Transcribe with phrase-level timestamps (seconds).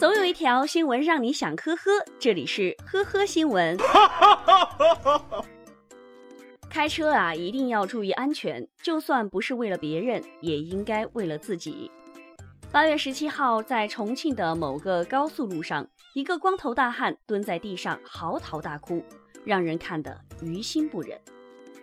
[0.00, 3.76] 总有一条新闻让你想呵呵，这里是呵呵新闻。
[6.70, 11.90] 开车啊，一定要注意安全，就算不是为了别人，也应该为了自己。
[12.72, 19.04] 八月十七号，在重庆的某个高速路上，一个光头大汉蹲在地上嚎啕大哭，
[19.44, 21.20] 让人看得于心不忍。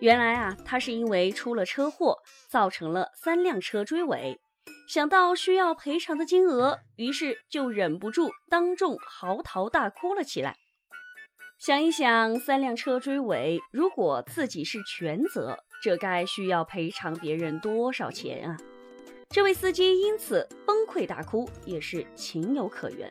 [0.00, 4.38] 原来啊，他是因为出了车祸，造成了三辆车追尾，
[4.86, 10.56] 想到需要赔偿的金额，于是就忍不住当众嚎啕大哭了起来。
[11.58, 18.56] 想一想，三辆车追尾，如果自己是全责，这该需要赔偿别人多少钱啊？
[19.30, 23.10] 这位司机因此崩溃大哭，也是情有可原。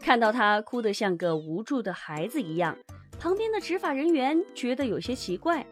[0.00, 2.76] 看到他哭得像个无助的孩子一样，
[3.20, 5.64] 旁边的执法人员觉得有些奇怪，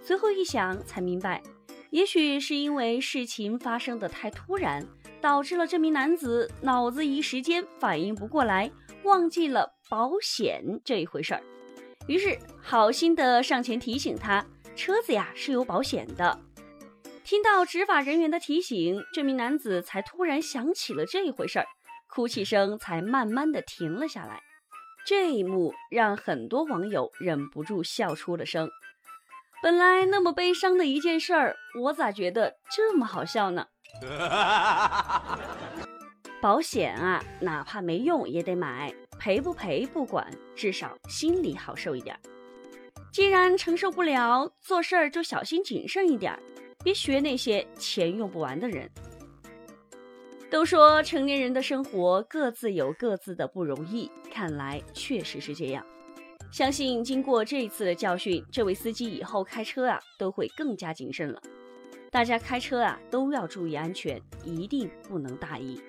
[0.00, 1.42] 随后一想才明白，
[1.90, 4.86] 也许是因为事情发生的太突然，
[5.20, 8.70] 导致了这名男子脑子一时间反应不过来。
[9.04, 11.42] 忘记了保险这一回事儿，
[12.08, 14.44] 于是好心的上前提醒他，
[14.76, 16.38] 车子呀是有保险的。
[17.24, 21.66] 听到执法人员的提醒，这名男子才突然想起了这一回事儿，
[22.08, 24.40] 哭泣声才慢慢的停了下来。
[25.06, 28.68] 这一幕让很多网友忍不住笑出了声。
[29.60, 33.66] 本来那么悲伤的一件事儿，我咋觉得这么好笑呢？
[36.40, 42.16] 保险啊，哪怕没用也得买，赔不赔不管，至少心里好受一点。
[43.12, 46.38] 既然承受不了，做事儿就小心谨慎一点，
[46.84, 48.88] 别学那些钱用不完的人。
[50.48, 55.84] 都说成年人的生活各自有各自的不容易，看来确实是这样。
[56.50, 61.40] 相信经过这一次的教训，这位司机以后开车啊都会更加谨慎了。
[62.10, 65.80] 大家开车啊都要注意安全，一定不能大意。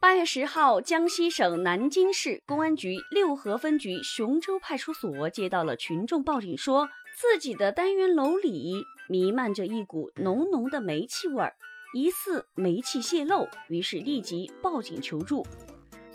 [0.00, 11.54] 八月十号，江西省南京市公安局六合分局雄州派出所接到了群众报警，说自己的单元楼里弥漫着一股浓浓的煤气味儿，
[11.94, 15.46] 疑似煤气泄漏，于是立即报警求助。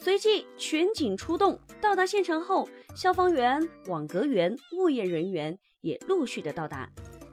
[0.03, 6.89] 随即全警出动，到达现场后，消防员、网格员、物业人员也陆续的到达，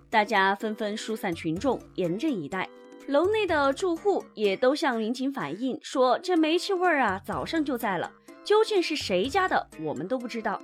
[0.08, 2.70] 大家纷纷疏散群众，严阵以待。
[3.08, 8.08] 楼内的住户也都向民警反映说：“这煤气味儿啊，早上就在了，
[8.44, 10.62] 究竟是谁家的，我们都不知道。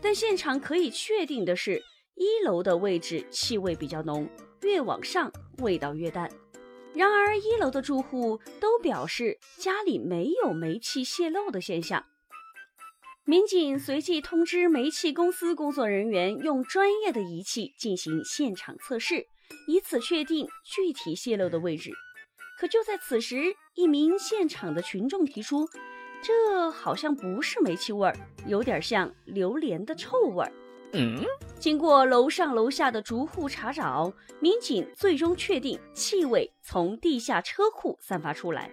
[0.00, 1.82] 但现场可以确定的是，
[2.14, 4.26] 一楼的位置气味比较浓，
[4.62, 6.30] 越往上味道越淡。
[6.96, 12.06] 然而，一楼的住户都表示家里没有煤气泄漏的现象。
[13.24, 19.26] 民警随即通知煤气公司工作人员，用专业的仪器进行现场测试。”
[19.68, 21.90] 以此确定具体泄漏的位置。
[22.58, 25.68] 可就在此时，一名现场的群众提出，
[26.22, 30.52] 这好像不是煤气味儿，有点像榴莲的臭味儿。
[30.98, 31.22] 嗯，
[31.58, 38.70] 经过楼上楼下的逐户查找，民警最终确定气味从地下车库散发出来。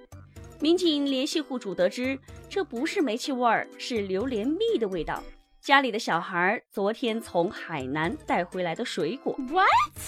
[0.61, 2.17] 民警联系户主得知，
[2.47, 5.21] 这不是煤气味儿，是榴莲蜜的味道。
[5.59, 9.35] 家里的小孩昨天从海南带回来的水果。
[9.49, 9.67] What？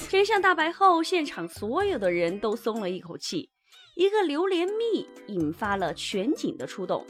[0.09, 3.49] 真相大白后，现场所有的人都松了一口气。
[3.95, 7.05] 一个榴莲蜜引发了全警的出动。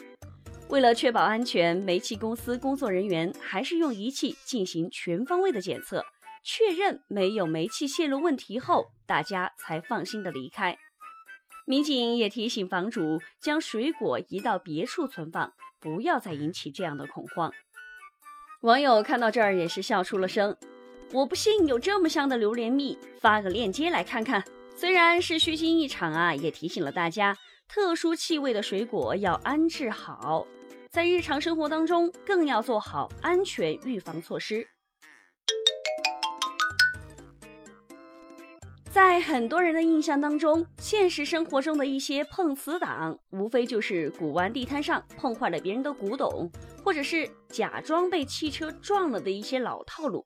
[0.69, 6.03] 为了确保安全，煤气公司工作人员还是用仪器进行全方位的检测，
[6.43, 10.77] 确认没有煤气泄漏问题后，大家才放心的离开。
[11.65, 17.51] 民警也提醒房主将水果移到别处存放，不要再引起这样的恐慌。
[18.61, 20.57] 网友看到这儿也是笑出了声，
[21.13, 24.43] 我不信有这么香的榴莲蜜，发个链接来看看。
[24.75, 27.37] 虽然是虚惊一场啊，也提醒了大家，
[27.67, 30.45] 特殊气味的水果要安置好，
[30.95, 34.65] 在日常生活当中更要做好安全预防措施。
[38.85, 46.49] 在很多人的印象当中，现实生活中的一些碰瓷党，无非就是古玩地摊上碰坏了别人的古董，
[46.81, 50.25] 或者是假装被汽车撞了的一些老套路。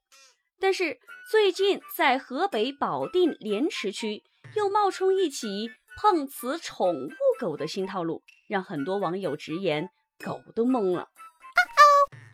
[0.59, 0.99] 但是
[1.31, 4.21] 最近在河北保定莲池区，
[4.55, 9.89] 又冒充一起碰瓷宠物狗的新套路，让很多网友直言，
[10.23, 11.07] 狗都懵了。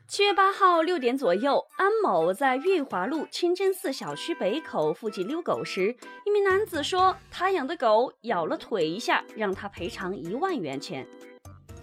[0.08, 5.96] 七月八号六点左右，安某在裕华路清真寺小区北口附近遛狗时，
[6.26, 11.06] 一名男子说他养的狗咬了腿一下，让他赔偿一万元钱。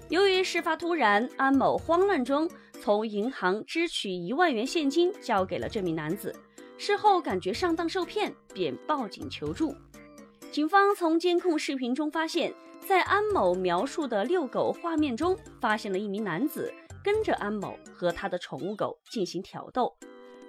[0.09, 2.49] 由于事发突然，安某慌乱中
[2.81, 6.35] 从银行支取一万元现金交给了这名男子。
[6.79, 9.75] 事后感觉上当受骗，便报警求助。
[10.51, 12.53] 警方从监控视频中发现，
[12.87, 19.97] 在安某描述的遛狗画面中，发现了一名男子跟着安某和他的宠物狗进行挑逗，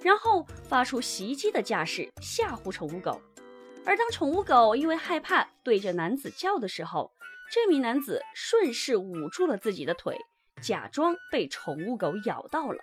[0.01, 3.21] 然后发出袭击的架势吓唬宠物狗。
[3.85, 7.11] 而当宠物狗因为害怕对着男子叫的时候，
[7.51, 10.17] 这名男子顺势捂住了自己的腿，
[10.61, 12.79] 假装被宠物狗咬到了。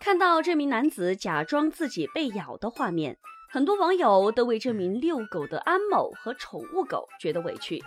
[0.00, 3.18] 看到这名男子假装自己被咬的画面。
[3.48, 7.82] 很多网友都为这名遛狗的安某和宠物狗觉得委屈，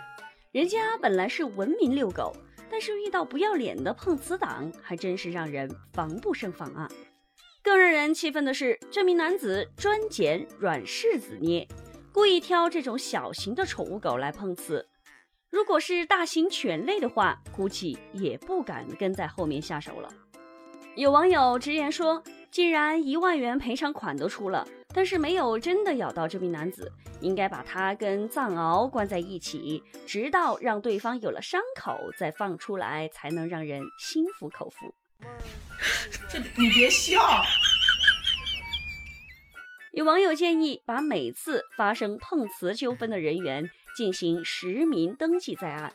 [0.52, 2.34] 人家本来是文明遛狗，
[2.68, 6.90] 但是遇到不要脸的碰瓷党，还真是让人防不胜防啊！
[7.62, 11.68] 更让人气愤的是，这名男子专捡软柿子捏，
[12.12, 14.88] 故意挑这种小型的宠物狗来碰瓷。
[15.50, 20.12] 如果是大型犬类的话，估计也不敢跟在后面下手了。
[20.96, 22.20] 有网友直言说
[22.50, 34.94] ：“既然一万元赔偿款都出了。”但是没有真的咬到这名男子，应该把他跟藏獒关在一起，直到让对方有了伤口再放出来，才能让人心服口服。
[36.28, 37.20] 这你别笑。
[39.92, 45.92] 有网友建议把每次发生碰瓷纠纷的人员进行实名登记在案，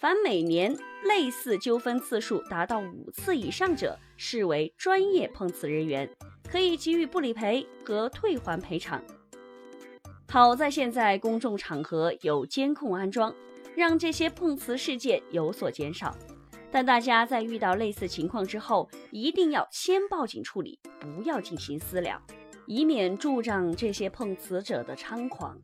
[0.00, 6.10] 凡每年类似纠纷次数达到五次以上者，视为专业碰瓷人员。
[6.50, 9.02] 可以给予不理赔和退还赔偿。
[10.28, 13.34] 好在现在公众场合有监控安装，
[13.74, 16.14] 让这些碰瓷事件有所减少。
[16.70, 22.20] 但大家在遇到类似情况之后，一定要先报警处理，不要进行私了，
[22.66, 25.56] 以免助长这些碰瓷者的猖狂。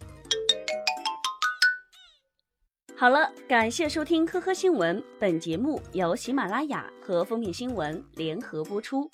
[2.97, 9.11] 好了，感谢收听科科新闻，本节目由喜马拉雅和封面新闻联合播出。